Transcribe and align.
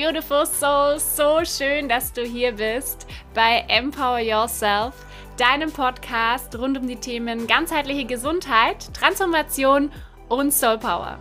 beautiful 0.00 0.46
soul, 0.46 0.98
so 0.98 1.44
schön, 1.44 1.86
dass 1.86 2.10
du 2.14 2.22
hier 2.22 2.52
bist 2.52 3.06
bei 3.34 3.66
Empower 3.68 4.18
Yourself, 4.18 4.94
deinem 5.36 5.70
Podcast 5.70 6.58
rund 6.58 6.78
um 6.78 6.88
die 6.88 6.96
Themen 6.96 7.46
ganzheitliche 7.46 8.06
Gesundheit, 8.06 8.94
Transformation 8.94 9.92
und 10.30 10.54
Soul 10.54 10.78
Power. 10.78 11.18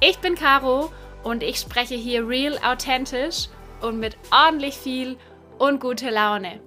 Ich 0.00 0.18
bin 0.18 0.34
Caro 0.34 0.92
und 1.24 1.42
ich 1.42 1.58
spreche 1.58 1.94
hier 1.94 2.28
real, 2.28 2.58
authentisch 2.62 3.48
und 3.80 3.98
mit 3.98 4.18
ordentlich 4.30 4.76
viel 4.76 5.16
und 5.58 5.80
gute 5.80 6.10
Laune. 6.10 6.60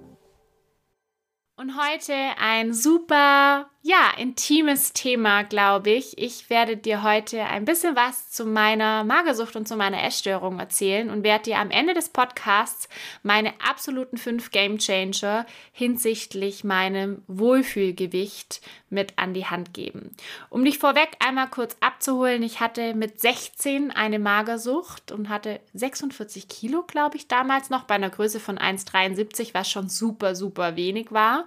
Und 1.54 1.80
heute 1.80 2.12
ein 2.40 2.74
super 2.74 3.70
ja, 3.84 4.12
intimes 4.16 4.92
Thema, 4.92 5.42
glaube 5.42 5.90
ich. 5.90 6.16
Ich 6.16 6.48
werde 6.50 6.76
dir 6.76 7.02
heute 7.02 7.42
ein 7.42 7.64
bisschen 7.64 7.96
was 7.96 8.30
zu 8.30 8.46
meiner 8.46 9.02
Magersucht 9.02 9.56
und 9.56 9.66
zu 9.66 9.74
meiner 9.74 10.04
Essstörung 10.04 10.60
erzählen 10.60 11.10
und 11.10 11.24
werde 11.24 11.44
dir 11.44 11.58
am 11.58 11.72
Ende 11.72 11.92
des 11.92 12.08
Podcasts 12.08 12.88
meine 13.24 13.52
absoluten 13.60 14.18
fünf 14.18 14.52
Game 14.52 14.78
Changer 14.78 15.46
hinsichtlich 15.72 16.62
meinem 16.62 17.22
Wohlfühlgewicht 17.26 18.60
mit 18.88 19.14
an 19.16 19.34
die 19.34 19.46
Hand 19.46 19.74
geben. 19.74 20.14
Um 20.48 20.64
dich 20.64 20.78
vorweg 20.78 21.16
einmal 21.18 21.48
kurz 21.48 21.76
abzuholen, 21.80 22.44
ich 22.44 22.60
hatte 22.60 22.94
mit 22.94 23.20
16 23.20 23.90
eine 23.90 24.20
Magersucht 24.20 25.10
und 25.10 25.28
hatte 25.28 25.58
46 25.74 26.46
Kilo, 26.46 26.84
glaube 26.84 27.16
ich, 27.16 27.26
damals 27.26 27.68
noch 27.68 27.84
bei 27.84 27.96
einer 27.96 28.10
Größe 28.10 28.38
von 28.38 28.58
1,73, 28.58 29.54
was 29.54 29.68
schon 29.68 29.88
super, 29.88 30.36
super 30.36 30.76
wenig 30.76 31.10
war. 31.10 31.44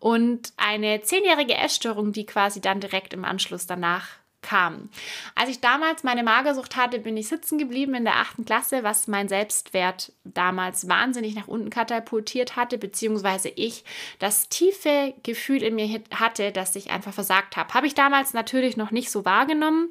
Und 0.00 0.52
eine 0.56 1.02
zehnjährige 1.02 1.54
Essstörung 1.54 2.12
die 2.12 2.26
quasi 2.26 2.60
dann 2.60 2.80
direkt 2.80 3.14
im 3.14 3.24
Anschluss 3.24 3.66
danach 3.66 4.08
kam. 4.42 4.88
Als 5.34 5.50
ich 5.50 5.60
damals 5.60 6.02
meine 6.02 6.22
Magersucht 6.22 6.76
hatte, 6.76 6.98
bin 6.98 7.16
ich 7.16 7.28
sitzen 7.28 7.58
geblieben 7.58 7.94
in 7.94 8.04
der 8.04 8.16
achten 8.16 8.44
Klasse, 8.44 8.82
was 8.82 9.06
mein 9.06 9.28
Selbstwert 9.28 10.12
damals 10.24 10.88
wahnsinnig 10.88 11.34
nach 11.34 11.48
unten 11.48 11.70
katapultiert 11.70 12.56
hatte, 12.56 12.78
beziehungsweise 12.78 13.50
ich 13.50 13.84
das 14.18 14.48
tiefe 14.48 15.14
Gefühl 15.22 15.62
in 15.62 15.74
mir 15.74 16.02
hatte, 16.14 16.52
dass 16.52 16.74
ich 16.76 16.90
einfach 16.90 17.12
versagt 17.12 17.56
habe. 17.56 17.74
Habe 17.74 17.86
ich 17.86 17.94
damals 17.94 18.32
natürlich 18.32 18.76
noch 18.76 18.90
nicht 18.90 19.10
so 19.10 19.24
wahrgenommen 19.24 19.90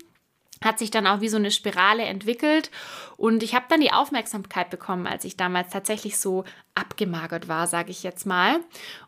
hat 0.64 0.80
sich 0.80 0.92
dann 0.92 1.08
auch 1.08 1.22
wie 1.22 1.30
so 1.30 1.38
eine 1.38 1.52
Spirale 1.52 2.04
entwickelt 2.04 2.72
und 3.18 3.44
ich 3.44 3.56
habe 3.56 3.66
dann 3.70 3.82
die 3.82 3.92
Aufmerksamkeit 3.92 4.70
bekommen, 4.70 5.08
als 5.08 5.26
ich 5.26 5.38
damals 5.38 5.70
tatsächlich 5.72 6.18
so 6.18 6.46
abgemagert 6.76 7.48
war, 7.48 7.68
sage 7.68 7.92
ich 7.92 8.04
jetzt 8.04 8.26
mal. 8.26 8.60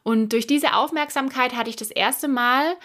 Und 0.03 0.33
durch 0.33 0.47
diese 0.47 0.73
Aufmerksamkeit 0.73 1.55
hatte 1.55 1.69
ich 1.69 1.75
das 1.75 1.91
erste 1.91 2.27
Mal 2.27 2.75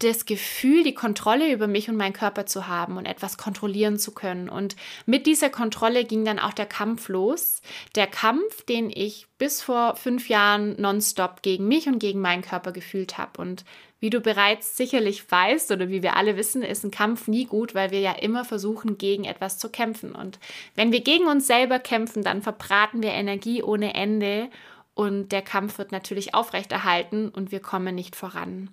das 0.00 0.24
Gefühl, 0.24 0.82
die 0.82 0.94
Kontrolle 0.94 1.52
über 1.52 1.66
mich 1.66 1.90
und 1.90 1.96
meinen 1.96 2.14
Körper 2.14 2.46
zu 2.46 2.66
haben 2.66 2.96
und 2.96 3.04
etwas 3.04 3.36
kontrollieren 3.36 3.98
zu 3.98 4.12
können. 4.12 4.48
Und 4.48 4.74
mit 5.04 5.26
dieser 5.26 5.50
Kontrolle 5.50 6.04
ging 6.04 6.24
dann 6.24 6.38
auch 6.38 6.54
der 6.54 6.66
Kampf 6.66 7.08
los. 7.08 7.60
Der 7.94 8.06
Kampf, 8.06 8.64
den 8.64 8.90
ich 8.90 9.26
bis 9.36 9.60
vor 9.60 9.96
fünf 9.96 10.28
Jahren 10.28 10.80
nonstop 10.80 11.42
gegen 11.42 11.68
mich 11.68 11.86
und 11.86 11.98
gegen 11.98 12.20
meinen 12.20 12.42
Körper 12.42 12.72
gefühlt 12.72 13.18
habe. 13.18 13.40
Und 13.42 13.64
wie 14.00 14.10
du 14.10 14.20
bereits 14.20 14.76
sicherlich 14.76 15.30
weißt 15.30 15.70
oder 15.70 15.88
wie 15.88 16.02
wir 16.02 16.16
alle 16.16 16.36
wissen, 16.36 16.62
ist 16.62 16.84
ein 16.84 16.90
Kampf 16.90 17.28
nie 17.28 17.44
gut, 17.44 17.74
weil 17.74 17.90
wir 17.90 18.00
ja 18.00 18.12
immer 18.12 18.44
versuchen, 18.44 18.98
gegen 18.98 19.24
etwas 19.24 19.58
zu 19.58 19.68
kämpfen. 19.68 20.14
Und 20.14 20.38
wenn 20.74 20.90
wir 20.90 21.02
gegen 21.02 21.26
uns 21.26 21.46
selber 21.46 21.78
kämpfen, 21.78 22.22
dann 22.22 22.42
verbraten 22.42 23.02
wir 23.02 23.10
Energie 23.10 23.62
ohne 23.62 23.94
Ende 23.94 24.48
und 24.94 25.32
der 25.32 25.42
Kampf 25.42 25.78
wird 25.78 25.92
natürlich 25.92 26.34
aufrechterhalten 26.34 27.28
und 27.28 27.52
wir 27.52 27.60
kommen 27.60 27.94
nicht 27.94 28.16
voran. 28.16 28.70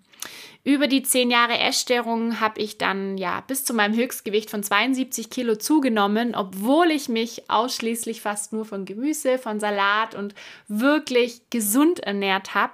Über 0.63 0.87
die 0.87 1.03
zehn 1.03 1.31
Jahre 1.31 1.57
Essstörung 1.57 2.41
habe 2.41 2.59
ich 2.59 2.77
dann 2.77 3.17
ja 3.17 3.41
bis 3.47 3.63
zu 3.63 3.73
meinem 3.73 3.95
Höchstgewicht 3.95 4.49
von 4.49 4.63
72 4.63 5.29
Kilo 5.29 5.55
zugenommen, 5.55 6.35
obwohl 6.35 6.91
ich 6.91 7.07
mich 7.07 7.49
ausschließlich 7.49 8.21
fast 8.21 8.51
nur 8.51 8.65
von 8.65 8.83
Gemüse, 8.83 9.37
von 9.37 9.61
Salat 9.61 10.15
und 10.15 10.35
wirklich 10.67 11.41
gesund 11.49 11.99
ernährt 12.01 12.55
habe. 12.55 12.73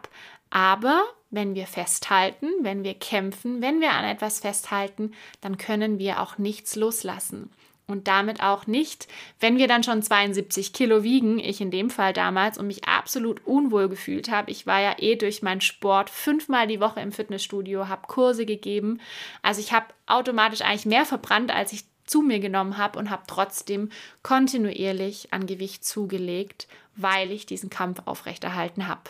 Aber 0.54 1.04
wenn 1.32 1.56
wir 1.56 1.66
festhalten, 1.66 2.48
wenn 2.62 2.84
wir 2.84 2.94
kämpfen, 2.94 3.60
wenn 3.64 3.82
wir 3.82 3.94
an 3.94 4.06
etwas 4.06 4.42
festhalten, 4.42 5.14
dann 5.42 5.58
können 5.58 5.98
wir 5.98 6.22
auch 6.22 6.38
nichts 6.38 6.76
loslassen. 6.76 7.50
Und 7.88 8.08
damit 8.08 8.44
auch 8.44 8.68
nicht, 8.68 9.08
wenn 9.40 9.58
wir 9.58 9.68
dann 9.68 9.82
schon 9.82 10.04
72 10.04 10.72
Kilo 10.72 11.02
wiegen, 11.02 11.40
ich 11.40 11.60
in 11.60 11.72
dem 11.72 11.90
Fall 11.90 12.14
damals, 12.14 12.60
und 12.60 12.68
mich 12.68 12.88
absolut 12.88 13.44
unwohl 13.48 13.90
gefühlt 13.90 14.30
habe. 14.30 14.52
Ich 14.52 14.68
war 14.68 14.80
ja 14.80 14.96
eh 15.00 15.16
durch 15.16 15.42
meinen 15.42 15.60
Sport 15.60 16.12
fünfmal 16.12 16.68
die 16.68 16.80
Woche 16.80 17.02
im 17.02 17.12
Fitnessstudio, 17.12 17.88
habe 17.88 18.06
Kurse 18.08 18.46
gegeben. 18.46 19.02
Also 19.42 19.60
ich 19.60 19.74
habe 19.74 19.88
automatisch 20.06 20.62
eigentlich 20.62 20.86
mehr 20.86 21.06
verbrannt, 21.06 21.50
als 21.50 21.74
ich 21.74 21.86
zu 22.06 22.22
mir 22.22 22.40
genommen 22.40 22.78
habe 22.78 23.00
und 23.00 23.10
habe 23.10 23.24
trotzdem 23.26 23.90
kontinuierlich 24.22 25.34
an 25.34 25.48
Gewicht 25.48 25.84
zugelegt, 25.84 26.68
weil 26.96 27.32
ich 27.32 27.48
diesen 27.48 27.72
Kampf 27.72 28.04
aufrechterhalten 28.06 28.88
habe. 28.88 29.10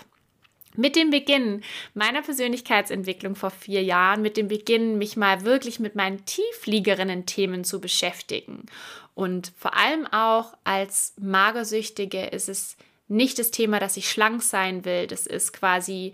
Mit 0.75 0.95
dem 0.95 1.09
Beginn 1.09 1.63
meiner 1.94 2.22
Persönlichkeitsentwicklung 2.22 3.35
vor 3.35 3.51
vier 3.51 3.84
Jahren, 3.84 4.22
mit 4.22 4.38
dem 4.38 4.47
Beginn, 4.47 4.97
mich 4.97 5.16
mal 5.17 5.44
wirklich 5.44 5.79
mit 5.79 5.95
meinen 5.95 6.25
tiefliegerinnen 6.25 7.25
Themen 7.25 7.63
zu 7.63 7.79
beschäftigen. 7.79 8.66
Und 9.13 9.53
vor 9.57 9.75
allem 9.75 10.07
auch 10.07 10.53
als 10.63 11.13
Magersüchtige 11.19 12.25
ist 12.25 12.50
es 12.50 12.78
nicht 13.07 13.38
das 13.38 13.51
Thema, 13.51 13.79
dass 13.79 13.97
ich 13.97 14.09
schlank 14.09 14.41
sein 14.41 14.85
will. 14.85 15.07
Das 15.07 15.28
ist 15.28 15.53
quasi 15.53 16.13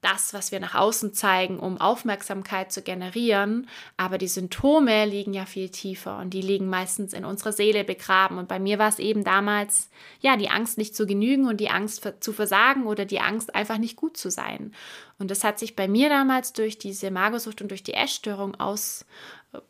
das, 0.00 0.32
was 0.32 0.50
wir 0.50 0.60
nach 0.60 0.74
außen 0.74 1.12
zeigen, 1.12 1.58
um 1.58 1.80
Aufmerksamkeit 1.80 2.72
zu 2.72 2.82
generieren. 2.82 3.68
Aber 3.96 4.16
die 4.16 4.28
Symptome 4.28 5.04
liegen 5.04 5.34
ja 5.34 5.44
viel 5.44 5.68
tiefer 5.68 6.18
und 6.18 6.30
die 6.30 6.40
liegen 6.40 6.68
meistens 6.68 7.12
in 7.12 7.24
unserer 7.24 7.52
Seele 7.52 7.84
begraben. 7.84 8.38
Und 8.38 8.48
bei 8.48 8.58
mir 8.58 8.78
war 8.78 8.88
es 8.88 8.98
eben 8.98 9.24
damals, 9.24 9.90
ja, 10.20 10.36
die 10.36 10.48
Angst 10.48 10.78
nicht 10.78 10.96
zu 10.96 11.06
genügen 11.06 11.46
und 11.46 11.58
die 11.58 11.68
Angst 11.68 12.10
zu 12.20 12.32
versagen 12.32 12.86
oder 12.86 13.04
die 13.04 13.20
Angst 13.20 13.54
einfach 13.54 13.78
nicht 13.78 13.96
gut 13.96 14.16
zu 14.16 14.30
sein. 14.30 14.72
Und 15.18 15.30
das 15.30 15.44
hat 15.44 15.58
sich 15.58 15.76
bei 15.76 15.86
mir 15.86 16.08
damals 16.08 16.54
durch 16.54 16.78
diese 16.78 17.10
Magersucht 17.10 17.60
und 17.60 17.70
durch 17.70 17.82
die 17.82 17.94
Essstörung 17.94 18.54
aus, 18.54 19.04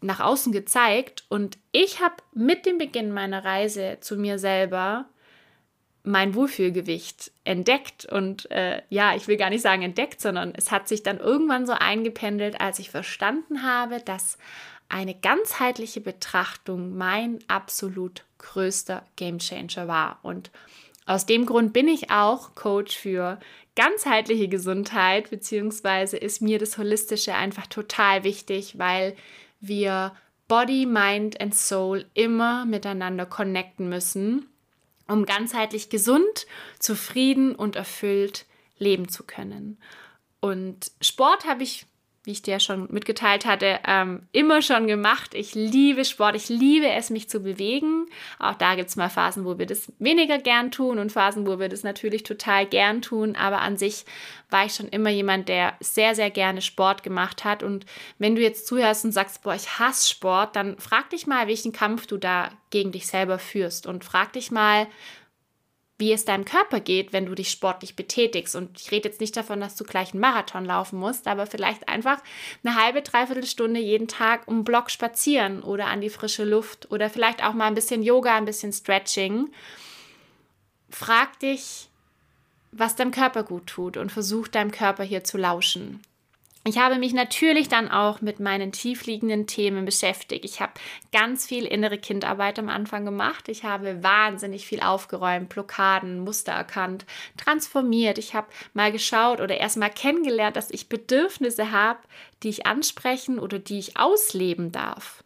nach 0.00 0.20
außen 0.20 0.52
gezeigt. 0.52 1.24
Und 1.28 1.58
ich 1.72 2.00
habe 2.00 2.14
mit 2.34 2.66
dem 2.66 2.78
Beginn 2.78 3.10
meiner 3.10 3.44
Reise 3.44 3.98
zu 4.00 4.16
mir 4.16 4.38
selber 4.38 5.06
mein 6.02 6.34
Wohlfühlgewicht 6.34 7.30
entdeckt 7.44 8.06
und 8.06 8.50
äh, 8.50 8.82
ja, 8.88 9.14
ich 9.14 9.28
will 9.28 9.36
gar 9.36 9.50
nicht 9.50 9.62
sagen 9.62 9.82
entdeckt, 9.82 10.20
sondern 10.20 10.52
es 10.56 10.70
hat 10.70 10.88
sich 10.88 11.02
dann 11.02 11.18
irgendwann 11.18 11.66
so 11.66 11.72
eingependelt, 11.72 12.60
als 12.60 12.78
ich 12.78 12.90
verstanden 12.90 13.62
habe, 13.62 14.00
dass 14.00 14.38
eine 14.88 15.14
ganzheitliche 15.14 16.00
Betrachtung 16.00 16.96
mein 16.96 17.38
absolut 17.48 18.24
größter 18.38 19.04
Gamechanger 19.16 19.86
war. 19.86 20.18
Und 20.22 20.50
aus 21.06 21.26
dem 21.26 21.46
Grund 21.46 21.72
bin 21.72 21.86
ich 21.86 22.10
auch 22.10 22.54
Coach 22.54 22.96
für 22.96 23.38
ganzheitliche 23.76 24.48
Gesundheit, 24.48 25.30
beziehungsweise 25.30 26.16
ist 26.16 26.42
mir 26.42 26.58
das 26.58 26.76
Holistische 26.78 27.34
einfach 27.34 27.66
total 27.66 28.24
wichtig, 28.24 28.78
weil 28.78 29.14
wir 29.60 30.12
Body, 30.48 30.86
Mind 30.86 31.40
and 31.40 31.54
Soul 31.54 32.06
immer 32.14 32.64
miteinander 32.64 33.26
connecten 33.26 33.88
müssen 33.88 34.50
um 35.10 35.26
ganzheitlich 35.26 35.88
gesund, 35.90 36.46
zufrieden 36.78 37.54
und 37.54 37.76
erfüllt 37.76 38.46
leben 38.78 39.08
zu 39.08 39.24
können. 39.24 39.78
Und 40.40 40.92
Sport 41.00 41.46
habe 41.46 41.62
ich 41.62 41.86
wie 42.24 42.32
ich 42.32 42.42
dir 42.42 42.52
ja 42.52 42.60
schon 42.60 42.86
mitgeteilt 42.90 43.46
hatte, 43.46 43.80
ähm, 43.86 44.28
immer 44.32 44.60
schon 44.60 44.86
gemacht. 44.86 45.34
Ich 45.34 45.54
liebe 45.54 46.04
Sport, 46.04 46.36
ich 46.36 46.50
liebe 46.50 46.88
es, 46.88 47.08
mich 47.08 47.30
zu 47.30 47.40
bewegen. 47.40 48.06
Auch 48.38 48.54
da 48.54 48.74
gibt 48.74 48.90
es 48.90 48.96
mal 48.96 49.08
Phasen, 49.08 49.46
wo 49.46 49.58
wir 49.58 49.64
das 49.64 49.90
weniger 49.98 50.36
gern 50.36 50.70
tun 50.70 50.98
und 50.98 51.12
Phasen, 51.12 51.46
wo 51.46 51.58
wir 51.58 51.70
das 51.70 51.82
natürlich 51.82 52.22
total 52.22 52.66
gern 52.66 53.00
tun. 53.00 53.36
Aber 53.36 53.62
an 53.62 53.78
sich 53.78 54.04
war 54.50 54.66
ich 54.66 54.74
schon 54.74 54.88
immer 54.88 55.08
jemand, 55.08 55.48
der 55.48 55.74
sehr, 55.80 56.14
sehr 56.14 56.30
gerne 56.30 56.60
Sport 56.60 57.02
gemacht 57.02 57.44
hat. 57.44 57.62
Und 57.62 57.86
wenn 58.18 58.36
du 58.36 58.42
jetzt 58.42 58.66
zuhörst 58.66 59.06
und 59.06 59.12
sagst, 59.12 59.42
boah, 59.42 59.54
ich 59.54 59.78
hasse 59.78 60.10
Sport, 60.10 60.56
dann 60.56 60.78
frag 60.78 61.08
dich 61.10 61.26
mal, 61.26 61.48
welchen 61.48 61.72
Kampf 61.72 62.06
du 62.06 62.18
da 62.18 62.50
gegen 62.68 62.92
dich 62.92 63.06
selber 63.06 63.38
führst. 63.38 63.86
Und 63.86 64.04
frag 64.04 64.34
dich 64.34 64.50
mal, 64.50 64.86
wie 66.00 66.12
es 66.12 66.24
deinem 66.24 66.44
Körper 66.44 66.80
geht, 66.80 67.12
wenn 67.12 67.26
du 67.26 67.34
dich 67.34 67.50
sportlich 67.50 67.94
betätigst. 67.94 68.56
Und 68.56 68.80
ich 68.80 68.90
rede 68.90 69.08
jetzt 69.08 69.20
nicht 69.20 69.36
davon, 69.36 69.60
dass 69.60 69.76
du 69.76 69.84
gleich 69.84 70.12
einen 70.12 70.20
Marathon 70.20 70.64
laufen 70.64 70.98
musst, 70.98 71.28
aber 71.28 71.46
vielleicht 71.46 71.88
einfach 71.88 72.20
eine 72.64 72.74
halbe, 72.74 73.02
dreiviertel 73.02 73.46
Stunde 73.46 73.78
jeden 73.78 74.08
Tag 74.08 74.48
um 74.48 74.64
Block 74.64 74.90
spazieren 74.90 75.62
oder 75.62 75.86
an 75.86 76.00
die 76.00 76.10
frische 76.10 76.44
Luft 76.44 76.90
oder 76.90 77.10
vielleicht 77.10 77.44
auch 77.44 77.52
mal 77.52 77.66
ein 77.66 77.74
bisschen 77.74 78.02
Yoga, 78.02 78.36
ein 78.36 78.46
bisschen 78.46 78.72
Stretching. 78.72 79.50
Frag 80.88 81.38
dich, 81.38 81.88
was 82.72 82.96
deinem 82.96 83.12
Körper 83.12 83.42
gut 83.42 83.66
tut 83.66 83.96
und 83.96 84.10
versuch 84.10 84.48
deinem 84.48 84.70
Körper 84.70 85.04
hier 85.04 85.22
zu 85.22 85.36
lauschen. 85.36 86.00
Ich 86.64 86.76
habe 86.76 86.98
mich 86.98 87.14
natürlich 87.14 87.68
dann 87.68 87.90
auch 87.90 88.20
mit 88.20 88.38
meinen 88.38 88.70
tiefliegenden 88.70 89.46
Themen 89.46 89.86
beschäftigt. 89.86 90.44
Ich 90.44 90.60
habe 90.60 90.72
ganz 91.10 91.46
viel 91.46 91.64
innere 91.64 91.96
Kindarbeit 91.96 92.58
am 92.58 92.68
Anfang 92.68 93.06
gemacht. 93.06 93.48
Ich 93.48 93.64
habe 93.64 94.02
wahnsinnig 94.02 94.66
viel 94.66 94.80
aufgeräumt, 94.80 95.48
Blockaden, 95.48 96.20
Muster 96.20 96.52
erkannt, 96.52 97.06
transformiert. 97.38 98.18
Ich 98.18 98.34
habe 98.34 98.48
mal 98.74 98.92
geschaut 98.92 99.40
oder 99.40 99.56
erst 99.56 99.78
mal 99.78 99.88
kennengelernt, 99.88 100.54
dass 100.54 100.70
ich 100.70 100.90
Bedürfnisse 100.90 101.72
habe, 101.72 102.00
die 102.42 102.50
ich 102.50 102.66
ansprechen 102.66 103.38
oder 103.38 103.58
die 103.58 103.78
ich 103.78 103.96
ausleben 103.96 104.70
darf. 104.70 105.24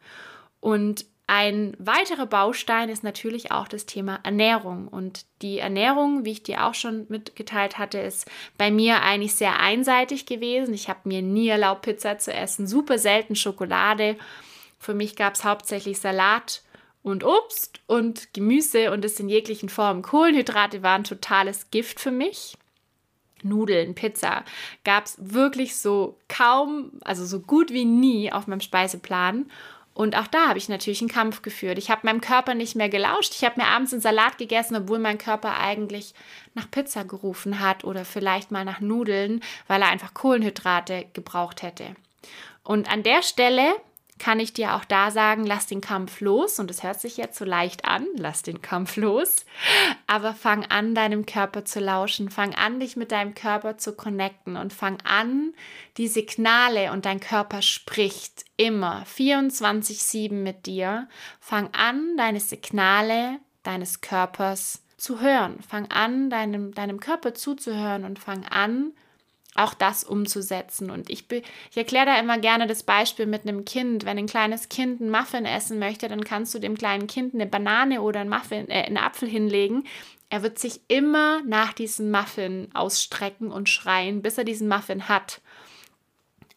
Und 0.61 1.05
Ein 1.27 1.75
weiterer 1.79 2.27
Baustein 2.27 2.91
ist 2.91 3.03
natürlich 3.03 3.51
auch 3.51 3.67
das 3.67 3.87
Thema 3.87 4.21
Ernährung. 4.25 4.89
Und 4.89 5.25
die 5.41 5.59
Ernährung, 5.59 6.27
wie 6.27 6.33
ich 6.33 6.43
dir 6.43 6.67
auch 6.67 6.75
schon 6.75 7.07
mitgeteilt 7.09 7.79
hatte, 7.79 7.99
ist 7.99 8.31
bei 8.59 8.71
mir 8.71 9.03
eigentlich 9.03 9.35
sehr 9.35 9.59
einseitig 9.59 10.27
gewesen. 10.27 10.75
Ich 10.75 10.91
habe 10.91 11.01
mir 11.05 11.23
nie 11.23 11.49
erlaubt, 11.49 11.83
Pizza 11.83 12.19
zu 12.19 12.33
essen, 12.33 12.67
super 12.67 12.99
selten 12.99 13.37
Schokolade. 13.37 14.17
Für 14.79 14.93
mich 14.93 15.17
gab 15.17 15.35
es 15.35 15.45
hauptsächlich 15.45 15.99
Salat 15.99 16.63
und 17.03 17.25
Obst 17.25 17.81
und 17.87 18.35
Gemüse 18.35 18.91
und 18.93 19.03
es 19.03 19.19
in 19.19 19.31
jeglichen 19.31 19.71
Formen. 19.71 20.03
Kohlenhydrate 20.03 20.83
waren 20.83 21.05
totales 21.05 21.71
Gift 21.71 22.01
für 22.01 22.11
mich. 22.11 22.59
Nudeln, 23.43 23.95
Pizza 23.95 24.45
gab 24.85 25.07
es 25.07 25.17
wirklich 25.21 25.77
so 25.77 26.19
kaum, 26.29 26.93
also 27.03 27.25
so 27.25 27.41
gut 27.41 27.71
wie 27.71 27.85
nie 27.85 28.33
auf 28.33 28.47
meinem 28.47 28.61
Speiseplan. 28.61 29.51
Und 29.95 30.17
auch 30.17 30.27
da 30.27 30.49
habe 30.49 30.59
ich 30.59 30.69
natürlich 30.69 31.01
einen 31.01 31.09
Kampf 31.09 31.43
geführt. 31.43 31.79
Ich 31.79 31.89
habe 31.89 32.01
meinem 32.05 32.21
Körper 32.21 32.55
nicht 32.55 32.75
mehr 32.75 32.89
gelauscht. 32.89 33.33
Ich 33.37 33.45
habe 33.45 33.61
mir 33.61 33.69
abends 33.69 33.93
einen 33.93 34.03
Salat 34.03 34.39
gegessen, 34.39 34.77
obwohl 34.77 34.99
mein 34.99 35.19
Körper 35.19 35.57
eigentlich 35.57 36.15
nach 36.55 36.69
Pizza 36.69 37.05
gerufen 37.05 37.61
hat 37.61 37.85
oder 37.85 38.05
vielleicht 38.05 38.51
mal 38.51 38.65
nach 38.65 38.81
Nudeln, 38.81 39.41
weil 39.69 39.83
er 39.83 39.89
einfach 39.89 40.13
Kohlenhydrate 40.13 41.07
gebraucht 41.13 41.63
hätte. 41.63 41.95
Und 42.65 42.91
an 42.91 43.05
der 43.05 43.23
Stelle 43.23 43.77
kann 44.19 44.39
ich 44.39 44.53
dir 44.53 44.75
auch 44.75 44.85
da 44.85 45.11
sagen, 45.11 45.45
lass 45.45 45.67
den 45.67 45.81
Kampf 45.81 46.21
los. 46.21 46.59
Und 46.59 46.71
es 46.71 46.83
hört 46.83 47.01
sich 47.01 47.17
jetzt 47.17 47.37
so 47.37 47.45
leicht 47.45 47.85
an, 47.85 48.07
lass 48.17 48.43
den 48.43 48.63
Kampf 48.63 48.97
los. 48.97 49.45
Aber 50.07 50.35
fang 50.35 50.65
an, 50.67 50.95
deinem 50.95 51.27
Körper 51.27 51.65
zu 51.65 51.81
lauschen. 51.81 52.31
Fang 52.31 52.55
an, 52.55 52.79
dich 52.81 52.97
mit 52.97 53.11
deinem 53.11 53.35
Körper 53.35 53.77
zu 53.77 53.95
connecten 53.95 54.57
und 54.57 54.73
fang 54.73 54.99
an, 55.03 55.53
die 55.97 56.09
Signale 56.09 56.93
und 56.93 57.07
dein 57.07 57.21
Körper 57.21 57.61
spricht 57.61 58.45
immer 58.57 59.05
24-7 59.05 60.33
mit 60.33 60.67
dir. 60.67 61.09
Fang 61.41 61.71
an, 61.73 62.17
deine 62.17 62.41
Signale 62.41 63.41
deines 63.65 64.01
Körpers 64.01 64.83
zu 64.97 65.21
hören. 65.21 65.59
Fang 65.61 65.91
an, 65.91 66.31
deinem, 66.31 66.73
deinem 66.73 67.01
Körper 67.01 67.35
zuzuhören 67.35 68.05
und 68.05 68.19
fang 68.19 68.45
an, 68.45 68.93
auch 69.55 69.75
das 69.75 70.05
umzusetzen. 70.05 70.91
Und 70.91 71.11
ich, 71.11 71.31
ich 71.31 71.77
erkläre 71.77 72.07
da 72.07 72.19
immer 72.19 72.39
gerne 72.39 72.67
das 72.67 72.83
Beispiel 72.83 73.27
mit 73.27 73.43
einem 73.43 73.65
Kind. 73.65 74.05
Wenn 74.05 74.19
ein 74.19 74.27
kleines 74.27 74.69
Kind 74.69 75.01
einen 75.01 75.11
Muffin 75.11 75.45
essen 75.45 75.79
möchte, 75.79 76.09
dann 76.09 76.25
kannst 76.25 76.55
du 76.55 76.59
dem 76.59 76.77
kleinen 76.77 77.07
Kind 77.07 77.35
eine 77.35 77.47
Banane 77.47 78.03
oder 78.03 78.21
einen, 78.21 78.31
Muffin, 78.31 78.69
äh, 78.69 78.85
einen 78.85 78.97
Apfel 78.97 79.29
hinlegen. 79.29 79.85
Er 80.29 80.43
wird 80.43 80.59
sich 80.59 80.81
immer 80.89 81.43
nach 81.47 81.73
diesem 81.73 82.11
Muffin 82.11 82.69
ausstrecken 82.75 83.53
und 83.53 83.69
schreien, 83.69 84.23
bis 84.23 84.39
er 84.39 84.45
diesen 84.45 84.69
Muffin 84.69 85.09
hat. 85.09 85.41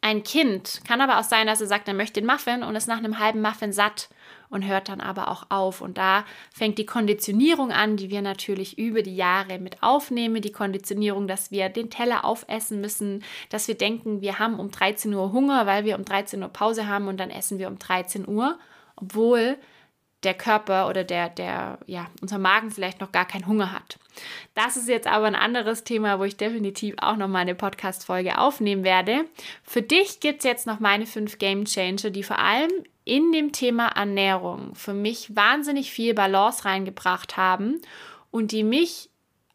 Ein 0.02 0.24
Kind 0.24 0.82
kann 0.88 1.02
aber 1.02 1.20
auch 1.20 1.24
sein, 1.24 1.48
dass 1.48 1.62
er 1.62 1.68
sagt, 1.68 1.88
er 1.88 1.94
möchte 1.94 2.22
den 2.22 2.28
Muffin 2.28 2.64
und 2.64 2.76
ist 2.76 2.88
nach 2.88 2.98
einem 2.98 3.20
halben 3.20 3.42
Muffin 3.42 3.74
satt 3.74 4.10
und 4.50 4.66
hört 4.66 4.90
dann 4.90 5.02
aber 5.02 5.30
auch 5.30 5.46
auf. 5.50 5.82
Und 5.82 5.98
da 5.98 6.26
fängt 6.54 6.78
die 6.78 6.86
Konditionierung 6.86 7.72
an, 7.72 7.98
die 7.98 8.10
wir 8.10 8.22
natürlich 8.22 8.78
über 8.78 9.02
die 9.02 9.16
Jahre 9.16 9.60
mit 9.60 9.84
aufnehmen. 9.84 10.42
Die 10.42 10.52
Konditionierung, 10.52 11.28
dass 11.28 11.52
wir 11.52 11.70
den 11.70 11.90
Teller 11.90 12.26
aufessen 12.26 12.82
müssen, 12.82 13.24
dass 13.50 13.68
wir 13.68 13.76
denken, 13.76 14.22
wir 14.22 14.40
haben 14.40 14.60
um 14.60 14.72
13 14.72 15.14
Uhr 15.14 15.32
Hunger, 15.32 15.66
weil 15.66 15.86
wir 15.86 15.98
um 15.98 16.06
13 16.06 16.42
Uhr 16.42 16.50
Pause 16.50 16.88
haben 16.88 17.08
und 17.08 17.18
dann 17.18 17.30
essen 17.30 17.60
wir 17.60 17.68
um 17.68 17.80
13 17.80 18.28
Uhr, 18.28 18.58
obwohl 18.96 19.58
der 20.24 20.34
Körper 20.34 20.90
oder 20.90 21.04
der, 21.04 21.30
der, 21.30 21.80
ja, 21.86 22.08
unser 22.22 22.40
Magen 22.40 22.72
vielleicht 22.72 23.00
noch 23.00 23.12
gar 23.12 23.26
keinen 23.26 23.46
Hunger 23.46 23.72
hat. 23.72 24.00
Das 24.56 24.76
ist 24.76 24.90
jetzt 24.90 25.08
aber 25.08 25.28
ein 25.28 25.36
anderes 25.36 25.84
Thema, 25.84 26.20
wo 26.20 26.24
ich 26.24 26.38
definitiv 26.38 26.96
auch 26.98 27.18
noch 27.18 27.28
mal 27.28 27.40
eine 27.40 27.56
Podcast-Folge 27.56 28.40
aufnehmen 28.40 28.84
werde. 28.84 29.26
Für 29.64 29.82
dich 29.82 30.20
gibt 30.20 30.40
es 30.40 30.44
jetzt 30.46 30.66
noch 30.66 30.80
meine 30.80 31.06
fünf 31.06 31.38
Game 31.38 31.66
Changer, 31.66 32.10
die 32.10 32.24
vor 32.24 32.40
allem 32.40 32.72
in 33.08 33.32
dem 33.32 33.52
Thema 33.52 33.88
Ernährung 33.88 34.76
für 34.76 34.94
mich 34.94 35.36
wahnsinnig 35.36 35.92
viel 35.92 36.14
Balance 36.14 36.66
reingebracht 36.66 37.38
haben 37.38 37.82
und 38.32 38.52
die 38.52 38.64
mich 38.64 39.10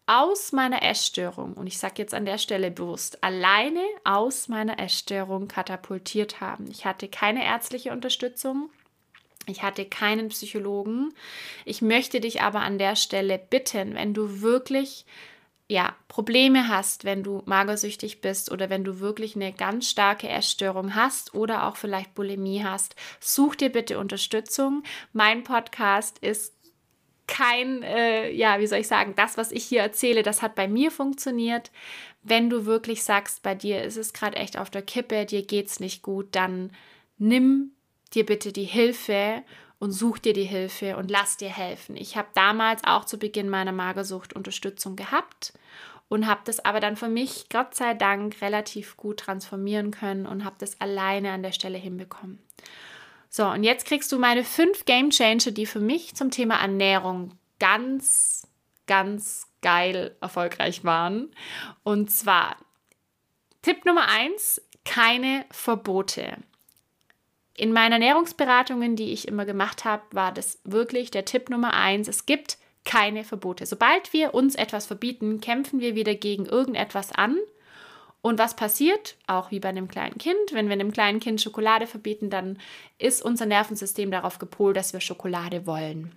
aus 0.06 0.52
meiner 0.52 0.82
Essstörung, 0.82 1.54
und 1.54 1.66
ich 1.66 1.78
sage 1.78 1.94
jetzt 1.98 2.12
an 2.12 2.24
der 2.24 2.38
Stelle 2.38 2.70
bewusst, 2.70 3.22
alleine 3.22 3.82
aus 4.04 4.48
meiner 4.48 4.78
Essstörung 4.80 5.46
katapultiert 5.48 6.40
haben. 6.40 6.66
Ich 6.70 6.84
hatte 6.84 7.08
keine 7.08 7.44
ärztliche 7.44 7.92
Unterstützung. 7.92 8.70
Ich 9.46 9.62
hatte 9.62 9.84
keinen 9.84 10.28
Psychologen. 10.28 11.14
Ich 11.64 11.82
möchte 11.82 12.20
dich 12.20 12.42
aber 12.42 12.60
an 12.60 12.78
der 12.78 12.96
Stelle 12.96 13.38
bitten, 13.38 13.94
wenn 13.94 14.14
du 14.14 14.40
wirklich 14.40 15.04
ja, 15.72 15.96
Probleme 16.06 16.68
hast, 16.68 17.04
wenn 17.04 17.22
du 17.22 17.42
magersüchtig 17.46 18.20
bist 18.20 18.52
oder 18.52 18.68
wenn 18.68 18.84
du 18.84 19.00
wirklich 19.00 19.36
eine 19.36 19.54
ganz 19.54 19.88
starke 19.88 20.28
Essstörung 20.28 20.94
hast 20.94 21.34
oder 21.34 21.66
auch 21.66 21.76
vielleicht 21.76 22.14
Bulimie 22.14 22.62
hast, 22.62 22.94
such 23.20 23.56
dir 23.56 23.70
bitte 23.70 23.98
Unterstützung. 23.98 24.82
Mein 25.14 25.44
Podcast 25.44 26.18
ist 26.18 26.54
kein, 27.26 27.82
äh, 27.82 28.30
ja, 28.32 28.60
wie 28.60 28.66
soll 28.66 28.80
ich 28.80 28.86
sagen, 28.86 29.14
das, 29.16 29.38
was 29.38 29.50
ich 29.50 29.64
hier 29.64 29.80
erzähle, 29.80 30.22
das 30.22 30.42
hat 30.42 30.54
bei 30.54 30.68
mir 30.68 30.90
funktioniert. 30.90 31.70
Wenn 32.22 32.50
du 32.50 32.66
wirklich 32.66 33.02
sagst, 33.02 33.42
bei 33.42 33.54
dir 33.54 33.82
ist 33.82 33.96
es 33.96 34.12
gerade 34.12 34.36
echt 34.36 34.58
auf 34.58 34.68
der 34.68 34.82
Kippe, 34.82 35.24
dir 35.24 35.42
geht 35.42 35.68
es 35.68 35.80
nicht 35.80 36.02
gut, 36.02 36.28
dann 36.32 36.70
nimm 37.16 37.72
dir 38.12 38.26
bitte 38.26 38.52
die 38.52 38.64
Hilfe 38.64 39.42
und 39.78 39.92
such 39.92 40.18
dir 40.18 40.34
die 40.34 40.44
Hilfe 40.44 40.98
und 40.98 41.10
lass 41.10 41.38
dir 41.38 41.48
helfen. 41.48 41.96
Ich 41.96 42.18
habe 42.18 42.28
damals 42.34 42.84
auch 42.84 43.06
zu 43.06 43.18
Beginn 43.18 43.48
meiner 43.48 43.72
Magersucht 43.72 44.34
Unterstützung 44.34 44.96
gehabt 44.96 45.54
und 46.12 46.26
habe 46.26 46.42
das 46.44 46.62
aber 46.62 46.78
dann 46.78 46.96
für 46.96 47.08
mich, 47.08 47.46
Gott 47.48 47.74
sei 47.74 47.94
Dank, 47.94 48.42
relativ 48.42 48.98
gut 48.98 49.20
transformieren 49.20 49.90
können 49.92 50.26
und 50.26 50.44
habe 50.44 50.56
das 50.58 50.78
alleine 50.78 51.32
an 51.32 51.42
der 51.42 51.52
Stelle 51.52 51.78
hinbekommen. 51.78 52.38
So, 53.30 53.46
und 53.46 53.64
jetzt 53.64 53.86
kriegst 53.86 54.12
du 54.12 54.18
meine 54.18 54.44
fünf 54.44 54.84
Game 54.84 55.08
Changer, 55.08 55.52
die 55.52 55.64
für 55.64 55.80
mich 55.80 56.14
zum 56.14 56.30
Thema 56.30 56.56
Ernährung 56.56 57.32
ganz, 57.58 58.46
ganz 58.86 59.46
geil 59.62 60.14
erfolgreich 60.20 60.84
waren. 60.84 61.34
Und 61.82 62.10
zwar 62.10 62.56
Tipp 63.62 63.86
Nummer 63.86 64.06
eins: 64.06 64.60
keine 64.84 65.46
Verbote. 65.50 66.36
In 67.54 67.72
meinen 67.72 67.92
Ernährungsberatungen, 67.92 68.96
die 68.96 69.14
ich 69.14 69.28
immer 69.28 69.46
gemacht 69.46 69.86
habe, 69.86 70.02
war 70.10 70.30
das 70.30 70.60
wirklich 70.64 71.10
der 71.10 71.24
Tipp 71.24 71.48
Nummer 71.48 71.72
eins. 71.72 72.06
Es 72.06 72.26
gibt 72.26 72.58
keine 72.84 73.24
Verbote. 73.24 73.66
Sobald 73.66 74.12
wir 74.12 74.34
uns 74.34 74.54
etwas 74.54 74.86
verbieten, 74.86 75.40
kämpfen 75.40 75.80
wir 75.80 75.94
wieder 75.94 76.14
gegen 76.14 76.46
irgendetwas 76.46 77.12
an. 77.12 77.38
Und 78.20 78.38
was 78.38 78.54
passiert? 78.54 79.16
Auch 79.26 79.50
wie 79.50 79.60
bei 79.60 79.68
einem 79.68 79.88
kleinen 79.88 80.18
Kind. 80.18 80.52
Wenn 80.52 80.66
wir 80.66 80.74
einem 80.74 80.92
kleinen 80.92 81.20
Kind 81.20 81.40
Schokolade 81.40 81.86
verbieten, 81.86 82.30
dann 82.30 82.58
ist 82.98 83.22
unser 83.22 83.46
Nervensystem 83.46 84.10
darauf 84.10 84.38
gepolt, 84.38 84.76
dass 84.76 84.92
wir 84.92 85.00
Schokolade 85.00 85.66
wollen. 85.66 86.12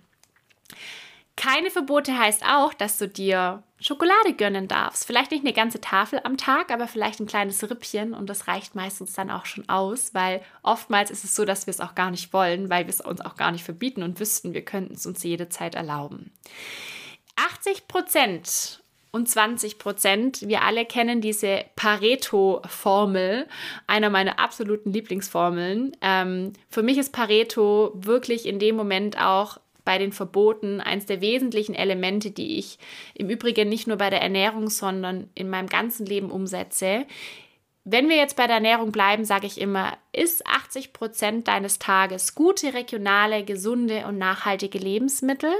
Keine 1.36 1.70
Verbote 1.70 2.18
heißt 2.18 2.44
auch, 2.46 2.72
dass 2.72 2.96
du 2.96 3.08
dir 3.08 3.62
Schokolade 3.78 4.32
gönnen 4.32 4.68
darfst. 4.68 5.06
Vielleicht 5.06 5.30
nicht 5.30 5.44
eine 5.44 5.52
ganze 5.52 5.82
Tafel 5.82 6.20
am 6.24 6.38
Tag, 6.38 6.70
aber 6.70 6.88
vielleicht 6.88 7.20
ein 7.20 7.26
kleines 7.26 7.62
Rippchen 7.62 8.14
und 8.14 8.30
das 8.30 8.48
reicht 8.48 8.74
meistens 8.74 9.12
dann 9.12 9.30
auch 9.30 9.44
schon 9.44 9.68
aus, 9.68 10.14
weil 10.14 10.40
oftmals 10.62 11.10
ist 11.10 11.24
es 11.24 11.34
so, 11.34 11.44
dass 11.44 11.66
wir 11.66 11.72
es 11.72 11.80
auch 11.80 11.94
gar 11.94 12.10
nicht 12.10 12.32
wollen, 12.32 12.70
weil 12.70 12.86
wir 12.86 12.90
es 12.90 13.02
uns 13.02 13.20
auch 13.20 13.36
gar 13.36 13.52
nicht 13.52 13.64
verbieten 13.64 14.02
und 14.02 14.18
wüssten, 14.18 14.54
wir 14.54 14.64
könnten 14.64 14.94
es 14.94 15.04
uns 15.04 15.22
jederzeit 15.22 15.74
erlauben. 15.74 16.32
80 17.36 17.86
Prozent 17.86 18.82
und 19.16 19.28
20 19.28 19.78
Prozent. 19.78 20.48
Wir 20.48 20.62
alle 20.62 20.84
kennen 20.86 21.20
diese 21.20 21.64
Pareto-Formel, 21.76 23.46
einer 23.86 24.10
meiner 24.10 24.38
absoluten 24.38 24.92
Lieblingsformeln. 24.92 25.96
Ähm, 26.00 26.52
für 26.70 26.82
mich 26.82 26.98
ist 26.98 27.12
Pareto 27.12 27.92
wirklich 27.94 28.46
in 28.46 28.58
dem 28.58 28.76
Moment 28.76 29.20
auch 29.20 29.58
bei 29.86 29.96
den 29.96 30.12
Verboten 30.12 30.82
eines 30.82 31.06
der 31.06 31.22
wesentlichen 31.22 31.74
Elemente, 31.74 32.30
die 32.30 32.58
ich 32.58 32.78
im 33.14 33.30
Übrigen 33.30 33.70
nicht 33.70 33.86
nur 33.86 33.96
bei 33.96 34.10
der 34.10 34.20
Ernährung, 34.20 34.68
sondern 34.68 35.30
in 35.34 35.48
meinem 35.48 35.68
ganzen 35.68 36.04
Leben 36.04 36.30
umsetze. 36.30 37.06
Wenn 37.84 38.08
wir 38.08 38.16
jetzt 38.16 38.36
bei 38.36 38.46
der 38.48 38.56
Ernährung 38.56 38.92
bleiben, 38.92 39.24
sage 39.24 39.46
ich 39.46 39.60
immer, 39.60 39.96
ist 40.12 40.44
80 40.46 40.92
Prozent 40.92 41.48
deines 41.48 41.78
Tages 41.78 42.34
gute, 42.34 42.74
regionale, 42.74 43.44
gesunde 43.44 44.06
und 44.06 44.18
nachhaltige 44.18 44.78
Lebensmittel 44.78 45.52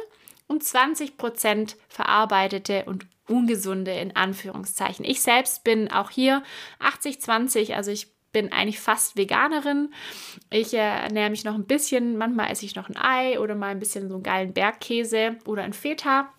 und 0.49 0.65
20 0.65 1.17
Prozent 1.17 1.77
verarbeitete 1.89 2.85
und 2.87 3.07
ungesunde 3.29 3.93
in 3.93 4.17
Anführungszeichen. 4.17 5.05
Ich 5.05 5.21
selbst 5.21 5.65
bin 5.65 5.91
auch 5.91 6.11
hier 6.11 6.43
80-20, 6.81 7.75
also 7.75 7.93
ich 7.93 8.09
bin 8.33 8.53
eigentlich 8.53 8.81
fast 8.81 9.17
Veganerin. 9.17 9.93
Ich 10.51 10.75
äh, 10.75 10.79
ernähre 10.79 11.31
mich 11.31 11.45
noch 11.45 11.55
ein 11.55 11.67
bisschen. 11.67 12.19
Manchmal 12.19 12.51
esse 12.51 12.65
ich 12.65 12.77
noch 12.77 12.89
ein 12.89 12.97
Ei 12.97 13.41
oder 13.41 13.55
mal 13.55 13.71
ein 13.71 13.79
bisschen 13.79 14.09
so 14.09 14.15
einen 14.15 14.23
geilen 14.23 14.53
Bergkäse 14.53 15.37
oder 15.47 15.63
ein 15.63 15.73
Feta. 15.73 16.33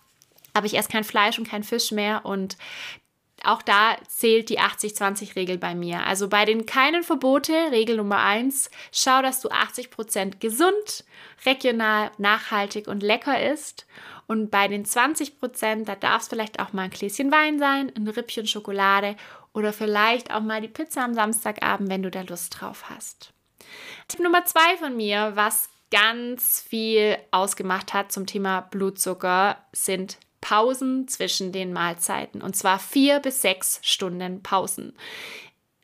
Aber 0.53 0.65
ich 0.65 0.77
esse 0.77 0.89
kein 0.89 1.03
Fleisch 1.03 1.37
und 1.39 1.49
kein 1.49 1.63
Fisch 1.63 1.91
mehr. 1.91 2.25
Und 2.25 2.57
auch 3.43 3.61
da 3.61 3.97
zählt 4.07 4.49
die 4.49 4.59
80-20-Regel 4.59 5.57
bei 5.57 5.75
mir. 5.75 6.05
Also 6.05 6.27
bei 6.27 6.45
den 6.45 6.65
keinen 6.65 7.03
Verbote, 7.03 7.53
Regel 7.71 7.97
Nummer 7.97 8.19
1, 8.19 8.71
schau, 8.91 9.21
dass 9.21 9.41
du 9.41 9.49
80% 9.49 10.39
gesund, 10.39 11.05
regional, 11.45 12.11
nachhaltig 12.17 12.87
und 12.87 13.03
lecker 13.03 13.41
isst. 13.51 13.85
Und 14.25 14.51
bei 14.51 14.67
den 14.67 14.85
20%, 14.85 15.85
da 15.85 15.95
darf 15.95 16.23
es 16.23 16.27
vielleicht 16.27 16.59
auch 16.59 16.73
mal 16.73 16.83
ein 16.83 16.89
Gläschen 16.89 17.31
Wein 17.31 17.59
sein, 17.59 17.91
ein 17.95 18.07
Rippchen 18.07 18.47
Schokolade 18.47 19.15
oder 19.57 19.73
vielleicht 19.73 20.31
auch 20.31 20.41
mal 20.41 20.61
die 20.61 20.67
Pizza 20.67 21.03
am 21.03 21.15
Samstagabend, 21.15 21.89
wenn 21.89 22.03
du 22.03 22.11
da 22.11 22.21
Lust 22.21 22.55
drauf 22.59 22.91
hast. 22.91 23.33
Tipp 24.07 24.19
Nummer 24.19 24.45
zwei 24.45 24.77
von 24.77 24.95
mir, 24.95 25.31
was 25.33 25.69
ganz 25.89 26.61
viel 26.61 27.17
ausgemacht 27.31 27.91
hat 27.91 28.11
zum 28.11 28.27
Thema 28.27 28.61
Blutzucker, 28.61 29.57
sind 29.73 30.19
Pausen 30.41 31.07
zwischen 31.07 31.51
den 31.51 31.73
Mahlzeiten. 31.73 32.43
Und 32.43 32.55
zwar 32.55 32.77
vier 32.77 33.19
bis 33.19 33.41
sechs 33.41 33.79
Stunden 33.81 34.43
Pausen. 34.43 34.95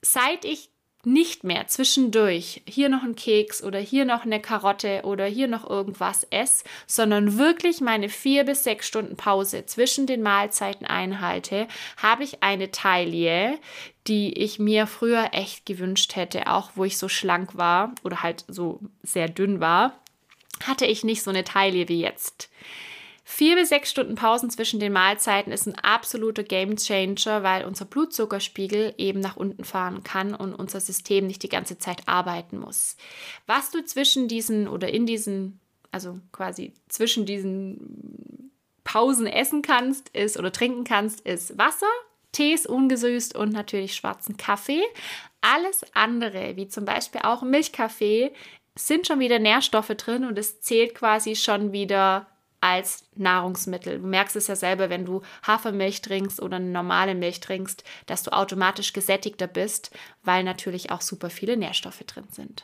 Seit 0.03 0.45
ich 0.45 0.69
nicht 1.05 1.43
mehr 1.43 1.67
zwischendurch 1.67 2.61
hier 2.67 2.87
noch 2.89 3.03
ein 3.03 3.15
Keks 3.15 3.63
oder 3.63 3.79
hier 3.79 4.05
noch 4.05 4.23
eine 4.23 4.41
Karotte 4.41 5.01
oder 5.03 5.25
hier 5.25 5.47
noch 5.47 5.69
irgendwas 5.69 6.25
esse, 6.29 6.63
sondern 6.87 7.37
wirklich 7.37 7.81
meine 7.81 8.09
vier 8.09 8.45
bis 8.45 8.63
sechs 8.63 8.87
Stunden 8.87 9.17
Pause 9.17 9.65
zwischen 9.65 10.07
den 10.07 10.21
Mahlzeiten 10.21 10.85
einhalte, 10.87 11.67
habe 11.97 12.23
ich 12.23 12.41
eine 12.41 12.71
Taille, 12.71 13.59
die 14.07 14.33
ich 14.33 14.59
mir 14.59 14.87
früher 14.87 15.29
echt 15.33 15.65
gewünscht 15.65 16.15
hätte, 16.15 16.47
auch 16.47 16.71
wo 16.75 16.85
ich 16.85 16.97
so 16.97 17.09
schlank 17.09 17.57
war 17.57 17.93
oder 18.03 18.23
halt 18.23 18.45
so 18.47 18.79
sehr 19.01 19.27
dünn 19.27 19.59
war, 19.59 19.99
hatte 20.65 20.85
ich 20.85 21.03
nicht 21.03 21.23
so 21.23 21.31
eine 21.31 21.43
Taille 21.43 21.89
wie 21.89 22.01
jetzt. 22.01 22.49
Vier 23.25 23.55
bis 23.55 23.69
sechs 23.69 23.89
Stunden 23.89 24.15
Pausen 24.15 24.49
zwischen 24.49 24.81
den 24.81 24.91
Mahlzeiten 24.91 25.53
ist 25.53 25.65
ein 25.65 25.75
absoluter 25.75 26.43
Game 26.43 26.75
Changer, 26.75 27.41
weil 27.41 27.63
unser 27.65 27.85
Blutzuckerspiegel 27.85 28.93
eben 28.97 29.21
nach 29.21 29.37
unten 29.37 29.63
fahren 29.63 30.03
kann 30.03 30.35
und 30.35 30.53
unser 30.53 30.81
System 30.81 31.27
nicht 31.27 31.41
die 31.41 31.49
ganze 31.49 31.77
Zeit 31.77 32.07
arbeiten 32.07 32.59
muss. 32.59 32.97
Was 33.47 33.71
du 33.71 33.83
zwischen 33.85 34.27
diesen 34.27 34.67
oder 34.67 34.89
in 34.89 35.05
diesen, 35.05 35.61
also 35.91 36.19
quasi 36.33 36.73
zwischen 36.89 37.25
diesen 37.25 38.51
Pausen 38.83 39.25
essen 39.25 39.61
kannst, 39.61 40.09
ist 40.09 40.37
oder 40.37 40.51
trinken 40.51 40.83
kannst, 40.83 41.21
ist 41.21 41.57
Wasser, 41.57 41.87
Tees 42.33 42.65
ungesüßt 42.65 43.35
und 43.35 43.53
natürlich 43.53 43.95
schwarzen 43.95 44.35
Kaffee. 44.35 44.83
Alles 45.39 45.85
andere, 45.93 46.57
wie 46.57 46.67
zum 46.67 46.83
Beispiel 46.83 47.21
auch 47.23 47.41
Milchkaffee, 47.41 48.33
sind 48.75 49.07
schon 49.07 49.19
wieder 49.19 49.39
Nährstoffe 49.39 49.95
drin 49.95 50.25
und 50.25 50.37
es 50.37 50.59
zählt 50.59 50.95
quasi 50.95 51.35
schon 51.35 51.71
wieder 51.71 52.27
als 52.63 53.03
Nahrungsmittel. 53.15 53.99
Du 53.99 54.07
merkst 54.07 54.37
es 54.37 54.47
ja 54.47 54.55
selber, 54.55 54.89
wenn 54.89 55.03
du 55.03 55.21
Hafermilch 55.45 56.01
trinkst 56.01 56.41
oder 56.41 56.55
eine 56.55 56.69
normale 56.69 57.13
Milch 57.13 57.41
trinkst, 57.41 57.83
dass 58.05 58.23
du 58.23 58.31
automatisch 58.31 58.93
gesättigter 58.93 59.47
bist, 59.47 59.91
weil 60.23 60.45
natürlich 60.45 60.89
auch 60.89 61.01
super 61.01 61.29
viele 61.29 61.57
Nährstoffe 61.57 62.05
drin 62.07 62.23
sind. 62.31 62.63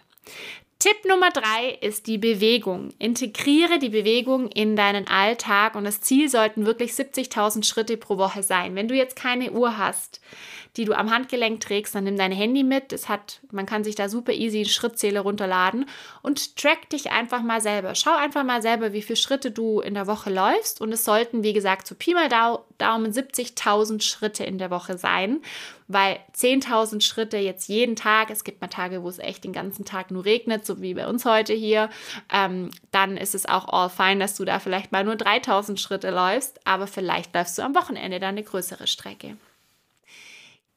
Tipp 0.82 1.04
Nummer 1.06 1.30
drei 1.30 1.78
ist 1.82 2.08
die 2.08 2.18
Bewegung. 2.18 2.94
Integriere 3.00 3.80
die 3.80 3.90
Bewegung 3.90 4.48
in 4.48 4.78
deinen 4.78 5.10
Alltag 5.10 5.76
und 5.76 5.84
das 5.84 6.00
Ziel 6.00 6.30
sollten 6.30 6.66
wirklich 6.66 6.94
70.000 6.94 7.66
Schritte 7.66 7.98
pro 7.98 8.18
Woche 8.18 8.44
sein. 8.44 8.76
Wenn 8.76 8.88
du 8.88 8.96
jetzt 8.96 9.18
keine 9.18 9.52
Uhr 9.52 9.78
hast, 9.78 10.22
die 10.78 10.86
du 10.86 10.94
am 10.94 11.12
Handgelenk 11.12 11.60
trägst, 11.60 11.96
dann 11.96 12.06
nimm 12.06 12.16
dein 12.16 12.32
Handy 12.32 12.64
mit. 12.64 12.94
Es 12.94 13.10
hat, 13.10 13.42
man 13.52 13.66
kann 13.66 13.84
sich 13.84 13.96
da 13.96 14.08
super 14.08 14.32
easy 14.32 14.60
einen 14.60 14.68
Schrittzähler 14.68 15.20
runterladen 15.20 15.86
und 16.22 16.56
track 16.56 16.90
dich 16.90 17.12
einfach 17.12 17.42
mal 17.42 17.60
selber. 17.60 17.94
Schau 17.94 18.16
einfach 18.16 18.46
mal 18.46 18.62
selber, 18.62 18.94
wie 18.94 19.02
viele 19.02 19.18
Schritte 19.18 19.52
du 19.52 19.82
in 19.82 19.96
der 19.96 20.08
Woche 20.08 20.30
läufst 20.30 20.80
und 20.80 20.94
es 20.94 21.04
sollten, 21.04 21.44
wie 21.44 21.52
gesagt, 21.52 21.88
so 21.88 21.96
Pi 21.96 22.14
mal 22.14 22.30
Daumen 22.30 23.12
70.000 23.12 24.02
Schritte 24.02 24.46
in 24.46 24.58
der 24.58 24.70
Woche 24.70 24.98
sein, 24.98 25.42
weil 25.90 26.20
10.000 26.38 27.02
Schritte 27.02 27.38
jetzt 27.38 27.68
jeden 27.68 27.96
Tag, 27.96 28.30
es 28.30 28.44
gibt 28.44 28.62
mal 28.62 28.68
Tage, 28.68 29.04
wo 29.04 29.10
es 29.10 29.20
echt 29.20 29.44
den 29.44 29.54
ganzen 29.54 29.84
Tag 29.84 30.12
nur 30.12 30.24
regnet, 30.24 30.66
so 30.66 30.82
wie 30.82 30.94
bei 30.94 31.08
uns 31.08 31.26
heute 31.26 31.54
hier, 31.54 31.90
ähm, 32.32 32.70
dann 32.92 33.18
ist 33.18 33.36
es 33.36 33.48
auch 33.48 33.68
all 33.68 33.90
fine, 33.90 34.20
dass 34.20 34.36
du 34.36 34.46
da 34.46 34.60
vielleicht 34.60 34.92
mal 34.92 35.04
nur 35.04 35.16
3.000 35.16 35.78
Schritte 35.78 36.12
läufst, 36.12 36.66
aber 36.66 36.88
vielleicht 36.88 37.34
läufst 37.34 37.58
du 37.58 37.64
am 37.64 37.76
Wochenende 37.76 38.20
dann 38.20 38.30
eine 38.30 38.44
größere 38.44 38.88
Strecke. 38.88 39.36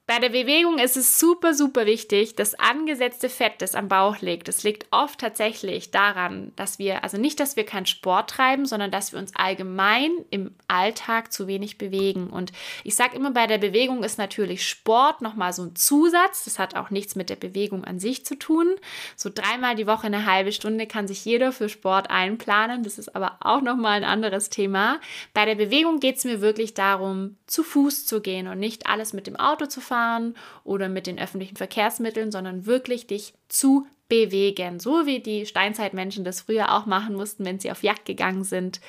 Bei 0.04 0.18
der 0.18 0.30
Bewegung 0.30 0.78
ist 0.78 0.96
es 0.96 1.20
super, 1.20 1.54
super 1.54 1.86
wichtig, 1.86 2.34
das 2.34 2.56
angesetzte 2.58 3.28
Fett, 3.28 3.62
das 3.62 3.76
am 3.76 3.86
Bauch 3.86 4.18
liegt, 4.18 4.48
das 4.48 4.64
liegt 4.64 4.86
oft 4.90 5.20
tatsächlich 5.20 5.92
daran, 5.92 6.50
dass 6.56 6.80
wir, 6.80 7.04
also 7.04 7.18
nicht, 7.18 7.38
dass 7.38 7.54
wir 7.54 7.64
keinen 7.64 7.86
Sport 7.86 8.30
treiben, 8.30 8.66
sondern 8.66 8.90
dass 8.90 9.12
wir 9.12 9.20
uns 9.20 9.32
allgemein 9.36 10.10
im 10.30 10.56
Alltag 10.66 11.32
zu 11.32 11.46
wenig 11.46 11.78
bewegen. 11.78 12.30
Und 12.30 12.50
ich 12.82 12.96
sage 12.96 13.14
immer, 13.14 13.30
bei 13.30 13.46
der 13.46 13.58
Bewegung 13.58 14.02
ist 14.02 14.18
natürlich 14.18 14.66
Sport 14.66 15.22
nochmal 15.22 15.52
so 15.52 15.62
ein 15.62 15.76
Zusatz. 15.76 16.44
Das 16.44 16.58
hat 16.58 16.74
auch 16.74 16.90
nichts 16.90 17.14
mit 17.14 17.30
der 17.30 17.36
Bewegung 17.36 17.84
an 17.84 18.00
sich 18.00 18.26
zu 18.26 18.36
tun. 18.36 18.74
So 19.14 19.30
dreimal 19.32 19.76
die 19.76 19.86
Woche 19.86 20.08
eine 20.08 20.26
halbe 20.26 20.50
Stunde 20.50 20.88
kann 20.88 21.06
sich 21.06 21.24
jeder 21.24 21.52
für 21.52 21.68
Sport 21.68 22.10
einplanen. 22.10 22.82
Das 22.82 22.98
ist 22.98 23.14
aber 23.14 23.36
auch 23.38 23.62
nochmal 23.62 23.98
ein 23.98 24.04
anderes 24.04 24.50
Thema. 24.50 25.00
Bei 25.32 25.44
der 25.46 25.54
Bewegung 25.54 26.00
geht 26.00 26.16
es 26.16 26.24
mir 26.24 26.40
wirklich 26.40 26.74
darum, 26.74 27.36
zu 27.46 27.62
Fuß 27.62 28.04
zu 28.04 28.20
gehen 28.20 28.48
und 28.48 28.58
nicht 28.58 28.88
alles 28.88 29.12
mit 29.12 29.28
dem 29.28 29.36
Auto 29.36 29.66
zu 29.66 29.80
fahren 29.80 29.91
fahren 29.92 30.34
oder 30.64 30.88
mit 30.88 31.06
den 31.06 31.18
öffentlichen 31.18 31.56
Verkehrsmitteln, 31.56 32.32
sondern 32.32 32.64
wirklich 32.64 33.06
dich 33.06 33.34
zu 33.48 33.86
bewegen, 34.08 34.80
so 34.80 35.04
wie 35.04 35.20
die 35.20 35.44
Steinzeitmenschen 35.44 36.24
das 36.24 36.40
früher 36.40 36.74
auch 36.74 36.86
machen 36.86 37.14
mussten, 37.14 37.44
wenn 37.44 37.60
sie 37.60 37.70
auf 37.70 37.82
Jagd 37.82 38.06
gegangen 38.06 38.42
sind, 38.42 38.80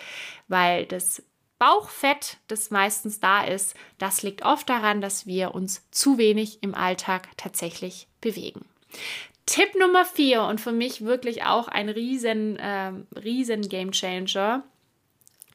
weil 0.48 0.86
das 0.86 1.22
Bauchfett, 1.60 2.38
das 2.48 2.72
meistens 2.72 3.20
da 3.20 3.44
ist, 3.44 3.76
das 3.98 4.24
liegt 4.24 4.46
oft 4.46 4.70
daran, 4.70 5.02
dass 5.02 5.28
wir 5.28 5.54
uns 5.54 5.86
zu 5.92 6.18
wenig 6.18 6.64
im 6.64 6.74
Alltag 6.74 7.28
tatsächlich 7.36 8.08
bewegen. 8.22 8.66
Tipp 9.46 9.76
Nummer 9.78 10.06
vier 10.06 10.44
und 10.44 10.62
für 10.62 10.72
mich 10.72 11.04
wirklich 11.04 11.44
auch 11.44 11.68
ein 11.68 11.90
riesen, 11.90 12.56
äh, 12.56 12.94
riesen 13.20 13.68
Game 13.68 13.92
Changer 13.92 14.64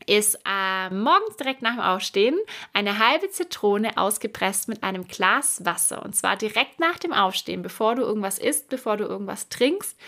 ist 0.06 0.38
äh, 0.46 0.90
morgens 0.90 1.36
direkt 1.36 1.62
nach 1.62 1.74
dem 1.74 1.80
Aufstehen 1.80 2.38
eine 2.72 2.98
halbe 2.98 3.30
Zitrone 3.30 3.96
ausgepresst 3.96 4.68
mit 4.68 4.82
einem 4.82 5.06
Glas 5.06 5.64
Wasser. 5.64 6.02
Und 6.02 6.14
zwar 6.14 6.36
direkt 6.36 6.80
nach 6.80 6.98
dem 6.98 7.12
Aufstehen, 7.12 7.62
bevor 7.62 7.94
du 7.94 8.02
irgendwas 8.02 8.38
isst, 8.38 8.68
bevor 8.68 8.96
du 8.96 9.04
irgendwas 9.04 9.48
trinkst, 9.48 9.98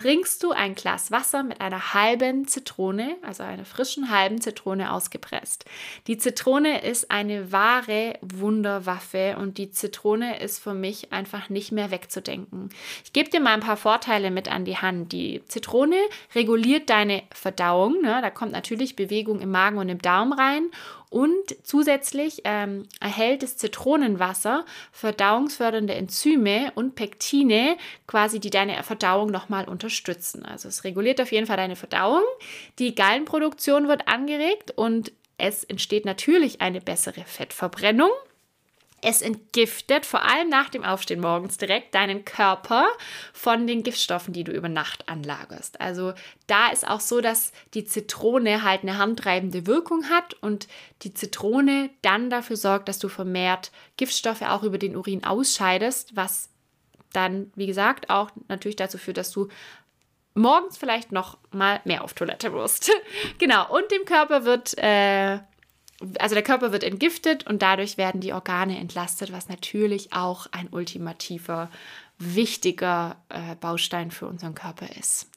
trinkst 0.00 0.42
du 0.42 0.52
ein 0.52 0.74
Glas 0.74 1.10
Wasser 1.10 1.42
mit 1.42 1.60
einer 1.60 1.92
halben 1.92 2.48
Zitrone, 2.48 3.16
also 3.22 3.42
einer 3.42 3.66
frischen 3.66 4.10
halben 4.10 4.40
Zitrone 4.40 4.92
ausgepresst. 4.92 5.66
Die 6.06 6.16
Zitrone 6.16 6.82
ist 6.82 7.10
eine 7.10 7.52
wahre 7.52 8.14
Wunderwaffe 8.22 9.36
und 9.38 9.58
die 9.58 9.70
Zitrone 9.70 10.40
ist 10.40 10.58
für 10.58 10.72
mich 10.72 11.12
einfach 11.12 11.50
nicht 11.50 11.70
mehr 11.70 11.90
wegzudenken. 11.90 12.70
Ich 13.04 13.12
gebe 13.12 13.28
dir 13.28 13.40
mal 13.40 13.52
ein 13.52 13.60
paar 13.60 13.76
Vorteile 13.76 14.30
mit 14.30 14.50
an 14.50 14.64
die 14.64 14.78
Hand. 14.78 15.12
Die 15.12 15.42
Zitrone 15.48 15.96
reguliert 16.34 16.88
deine 16.88 17.22
Verdauung. 17.34 18.00
Ne? 18.00 18.20
Da 18.22 18.30
kommt 18.30 18.52
natürlich 18.52 18.96
Bewegung 18.96 19.40
im 19.40 19.50
Magen 19.50 19.76
und 19.76 19.90
im 19.90 20.00
Darm 20.00 20.32
rein 20.32 20.70
und 21.10 21.56
zusätzlich 21.64 22.42
ähm, 22.44 22.86
erhält 23.00 23.42
das 23.42 23.56
Zitronenwasser 23.56 24.64
verdauungsfördernde 24.92 25.92
Enzyme 25.92 26.70
und 26.76 26.94
Pektine, 26.94 27.76
quasi 28.06 28.38
die 28.38 28.50
deine 28.50 28.80
Verdauung 28.84 29.30
nochmal 29.30 29.68
unterstützen. 29.68 30.44
Also 30.46 30.68
es 30.68 30.84
reguliert 30.84 31.20
auf 31.20 31.32
jeden 31.32 31.46
Fall 31.46 31.56
deine 31.56 31.74
Verdauung. 31.74 32.22
Die 32.78 32.94
Gallenproduktion 32.94 33.88
wird 33.88 34.06
angeregt 34.06 34.72
und 34.76 35.12
es 35.36 35.64
entsteht 35.64 36.04
natürlich 36.04 36.60
eine 36.60 36.80
bessere 36.80 37.24
Fettverbrennung. 37.24 38.10
Es 39.02 39.22
entgiftet 39.22 40.04
vor 40.04 40.22
allem 40.22 40.48
nach 40.48 40.68
dem 40.68 40.84
Aufstehen 40.84 41.20
morgens 41.20 41.56
direkt 41.56 41.94
deinen 41.94 42.24
Körper 42.24 42.88
von 43.32 43.66
den 43.66 43.82
Giftstoffen, 43.82 44.32
die 44.32 44.44
du 44.44 44.52
über 44.52 44.68
Nacht 44.68 45.08
anlagerst. 45.08 45.80
Also 45.80 46.12
da 46.46 46.68
ist 46.68 46.86
auch 46.86 47.00
so, 47.00 47.20
dass 47.20 47.52
die 47.74 47.84
Zitrone 47.84 48.62
halt 48.62 48.82
eine 48.82 48.98
handreibende 48.98 49.66
Wirkung 49.66 50.10
hat 50.10 50.34
und 50.34 50.68
die 51.02 51.14
Zitrone 51.14 51.90
dann 52.02 52.30
dafür 52.30 52.56
sorgt, 52.56 52.88
dass 52.88 52.98
du 52.98 53.08
vermehrt 53.08 53.72
Giftstoffe 53.96 54.42
auch 54.42 54.62
über 54.62 54.78
den 54.78 54.96
Urin 54.96 55.24
ausscheidest, 55.24 56.16
was 56.16 56.50
dann, 57.12 57.52
wie 57.56 57.66
gesagt, 57.66 58.10
auch 58.10 58.30
natürlich 58.48 58.76
dazu 58.76 58.98
führt, 58.98 59.16
dass 59.16 59.32
du 59.32 59.48
morgens 60.34 60.78
vielleicht 60.78 61.12
noch 61.12 61.38
mal 61.50 61.80
mehr 61.84 62.04
auf 62.04 62.14
Toilette 62.14 62.50
musst. 62.50 62.90
genau, 63.38 63.72
und 63.74 63.90
dem 63.90 64.04
Körper 64.04 64.44
wird 64.44 64.76
äh, 64.78 65.38
also 66.18 66.34
der 66.34 66.44
Körper 66.44 66.72
wird 66.72 66.82
entgiftet 66.82 67.46
und 67.46 67.62
dadurch 67.62 67.98
werden 67.98 68.20
die 68.20 68.32
Organe 68.32 68.78
entlastet, 68.78 69.32
was 69.32 69.48
natürlich 69.48 70.12
auch 70.12 70.46
ein 70.50 70.68
ultimativer, 70.70 71.70
wichtiger 72.18 73.16
äh, 73.28 73.54
Baustein 73.56 74.10
für 74.10 74.26
unseren 74.26 74.54
Körper 74.54 74.88
ist. 74.98 75.30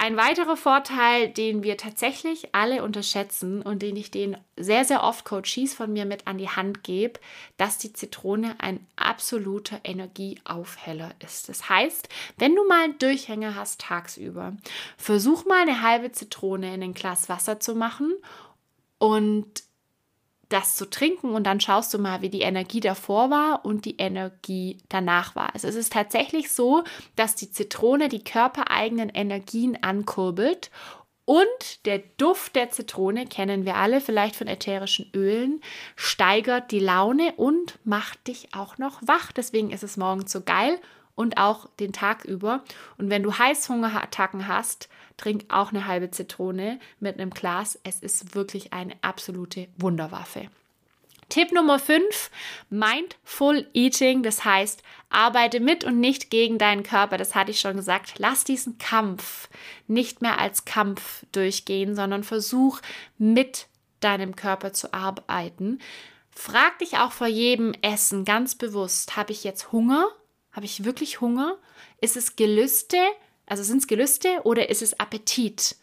Ein 0.00 0.16
weiterer 0.16 0.56
Vorteil, 0.56 1.28
den 1.28 1.64
wir 1.64 1.76
tatsächlich 1.76 2.54
alle 2.54 2.84
unterschätzen 2.84 3.62
und 3.62 3.82
den 3.82 3.96
ich 3.96 4.12
den 4.12 4.36
sehr, 4.56 4.84
sehr 4.84 5.02
oft 5.02 5.24
Coaches 5.24 5.74
von 5.74 5.92
mir 5.92 6.04
mit 6.04 6.28
an 6.28 6.38
die 6.38 6.48
Hand 6.48 6.84
gebe, 6.84 7.18
dass 7.56 7.78
die 7.78 7.92
Zitrone 7.92 8.54
ein 8.58 8.86
absoluter 8.94 9.80
Energieaufheller 9.82 11.10
ist. 11.18 11.48
Das 11.48 11.68
heißt, 11.68 12.08
wenn 12.36 12.54
du 12.54 12.64
mal 12.68 12.84
einen 12.84 12.98
Durchhänger 12.98 13.56
hast 13.56 13.80
tagsüber, 13.80 14.56
versuch 14.96 15.46
mal 15.46 15.62
eine 15.62 15.82
halbe 15.82 16.12
Zitrone 16.12 16.72
in 16.72 16.82
ein 16.84 16.94
Glas 16.94 17.28
Wasser 17.28 17.58
zu 17.58 17.74
machen 17.74 18.14
und 18.98 19.62
das 20.48 20.76
zu 20.76 20.88
trinken 20.88 21.34
und 21.34 21.44
dann 21.44 21.60
schaust 21.60 21.92
du 21.92 21.98
mal, 21.98 22.22
wie 22.22 22.30
die 22.30 22.40
Energie 22.40 22.80
davor 22.80 23.28
war 23.30 23.64
und 23.66 23.84
die 23.84 23.98
Energie 23.98 24.78
danach 24.88 25.36
war. 25.36 25.52
Also 25.52 25.68
es 25.68 25.74
ist 25.74 25.92
tatsächlich 25.92 26.50
so, 26.52 26.84
dass 27.16 27.34
die 27.34 27.50
Zitrone 27.50 28.08
die 28.08 28.24
körpereigenen 28.24 29.10
Energien 29.10 29.82
ankurbelt 29.82 30.70
und 31.26 31.84
der 31.84 31.98
Duft 32.16 32.56
der 32.56 32.70
Zitrone, 32.70 33.26
kennen 33.26 33.66
wir 33.66 33.76
alle 33.76 34.00
vielleicht 34.00 34.34
von 34.34 34.46
ätherischen 34.46 35.10
Ölen, 35.14 35.60
steigert 35.94 36.70
die 36.70 36.80
Laune 36.80 37.34
und 37.36 37.78
macht 37.84 38.28
dich 38.28 38.54
auch 38.54 38.78
noch 38.78 39.02
wach. 39.02 39.30
Deswegen 39.32 39.70
ist 39.70 39.82
es 39.82 39.98
morgens 39.98 40.32
so 40.32 40.40
geil 40.40 40.80
und 41.18 41.36
auch 41.36 41.68
den 41.80 41.92
Tag 41.92 42.24
über. 42.24 42.62
Und 42.96 43.10
wenn 43.10 43.24
du 43.24 43.36
Heißhungerattacken 43.36 44.46
hast, 44.46 44.88
trink 45.16 45.46
auch 45.48 45.70
eine 45.70 45.88
halbe 45.88 46.12
Zitrone 46.12 46.78
mit 47.00 47.18
einem 47.18 47.30
Glas. 47.30 47.76
Es 47.82 47.98
ist 47.98 48.36
wirklich 48.36 48.72
eine 48.72 48.94
absolute 49.02 49.66
Wunderwaffe. 49.76 50.48
Tipp 51.28 51.50
Nummer 51.50 51.80
5, 51.80 52.30
Mindful 52.70 53.66
Eating, 53.74 54.22
das 54.22 54.44
heißt, 54.44 54.84
arbeite 55.10 55.58
mit 55.58 55.82
und 55.82 55.98
nicht 55.98 56.30
gegen 56.30 56.56
deinen 56.56 56.84
Körper. 56.84 57.16
Das 57.16 57.34
hatte 57.34 57.50
ich 57.50 57.58
schon 57.58 57.76
gesagt. 57.76 58.14
Lass 58.18 58.44
diesen 58.44 58.78
Kampf 58.78 59.48
nicht 59.88 60.22
mehr 60.22 60.38
als 60.38 60.66
Kampf 60.66 61.26
durchgehen, 61.32 61.96
sondern 61.96 62.22
versuch 62.22 62.80
mit 63.18 63.66
deinem 63.98 64.36
Körper 64.36 64.72
zu 64.72 64.94
arbeiten. 64.94 65.80
Frag 66.30 66.78
dich 66.78 66.98
auch 66.98 67.10
vor 67.10 67.26
jedem 67.26 67.74
Essen 67.82 68.24
ganz 68.24 68.54
bewusst, 68.54 69.16
habe 69.16 69.32
ich 69.32 69.42
jetzt 69.42 69.72
Hunger? 69.72 70.06
Habe 70.58 70.66
ich 70.66 70.82
wirklich 70.82 71.20
Hunger? 71.20 71.56
Ist 72.00 72.16
es 72.16 72.34
Gelüste? 72.34 72.96
Also 73.46 73.62
sind 73.62 73.78
es 73.78 73.86
Gelüste 73.86 74.40
oder 74.42 74.70
ist 74.70 74.82
es 74.82 74.98
Appetit? 74.98 75.76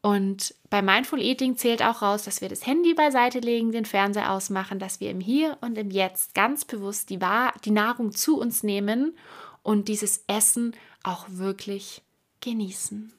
Und 0.00 0.54
bei 0.70 0.80
Mindful 0.80 1.20
Eating 1.20 1.58
zählt 1.58 1.82
auch 1.82 2.00
raus, 2.00 2.22
dass 2.22 2.40
wir 2.40 2.48
das 2.48 2.64
Handy 2.64 2.94
beiseite 2.94 3.40
legen, 3.40 3.70
den 3.70 3.84
Fernseher 3.84 4.32
ausmachen, 4.32 4.78
dass 4.78 4.98
wir 4.98 5.10
im 5.10 5.20
Hier 5.20 5.58
und 5.60 5.76
im 5.76 5.90
Jetzt 5.90 6.34
ganz 6.34 6.64
bewusst 6.64 7.10
die, 7.10 7.18
die 7.66 7.70
Nahrung 7.70 8.12
zu 8.12 8.40
uns 8.40 8.62
nehmen 8.62 9.14
und 9.62 9.88
dieses 9.88 10.24
Essen 10.26 10.74
auch 11.02 11.26
wirklich 11.28 12.00
genießen. 12.40 13.12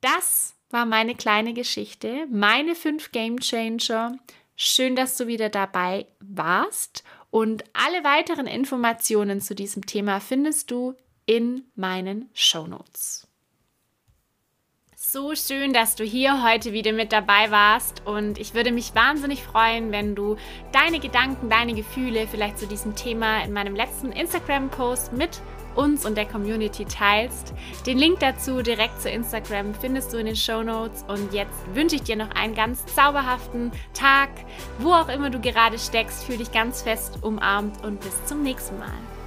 Das 0.00 0.56
war 0.70 0.84
meine 0.84 1.14
kleine 1.14 1.54
Geschichte, 1.54 2.26
meine 2.28 2.74
fünf 2.74 3.12
Game 3.12 3.38
Changer. 3.38 4.18
Schön, 4.56 4.96
dass 4.96 5.16
du 5.16 5.28
wieder 5.28 5.48
dabei 5.48 6.08
warst. 6.18 7.04
Und 7.32 7.64
alle 7.72 8.04
weiteren 8.04 8.46
Informationen 8.46 9.40
zu 9.40 9.54
diesem 9.54 9.86
Thema 9.86 10.20
findest 10.20 10.70
du 10.70 10.94
in 11.24 11.64
meinen 11.74 12.28
Show 12.34 12.66
Notes. 12.66 13.26
So 14.94 15.34
schön, 15.34 15.72
dass 15.72 15.96
du 15.96 16.04
hier 16.04 16.44
heute 16.44 16.74
wieder 16.74 16.92
mit 16.92 17.10
dabei 17.10 17.50
warst 17.50 18.06
und 18.06 18.38
ich 18.38 18.52
würde 18.52 18.70
mich 18.70 18.94
wahnsinnig 18.94 19.42
freuen, 19.42 19.92
wenn 19.92 20.14
du 20.14 20.36
deine 20.72 21.00
Gedanken, 21.00 21.48
deine 21.48 21.72
Gefühle 21.72 22.28
vielleicht 22.28 22.58
zu 22.58 22.66
diesem 22.66 22.96
Thema 22.96 23.42
in 23.42 23.54
meinem 23.54 23.74
letzten 23.74 24.12
Instagram-Post 24.12 25.14
mit 25.14 25.40
uns 25.74 26.04
und 26.04 26.16
der 26.16 26.26
Community 26.26 26.84
teilst. 26.84 27.54
Den 27.86 27.98
Link 27.98 28.20
dazu 28.20 28.62
direkt 28.62 29.00
zu 29.00 29.10
Instagram 29.10 29.74
findest 29.74 30.12
du 30.12 30.18
in 30.18 30.26
den 30.26 30.36
Show 30.36 30.62
Notes 30.62 31.04
und 31.08 31.32
jetzt 31.32 31.58
wünsche 31.74 31.96
ich 31.96 32.02
dir 32.02 32.16
noch 32.16 32.30
einen 32.30 32.54
ganz 32.54 32.84
zauberhaften 32.86 33.72
Tag, 33.94 34.30
wo 34.78 34.92
auch 34.92 35.08
immer 35.08 35.30
du 35.30 35.40
gerade 35.40 35.78
steckst. 35.78 36.24
Fühl 36.24 36.38
dich 36.38 36.52
ganz 36.52 36.82
fest 36.82 37.18
umarmt 37.22 37.84
und 37.84 38.00
bis 38.00 38.24
zum 38.26 38.42
nächsten 38.42 38.78
Mal. 38.78 39.21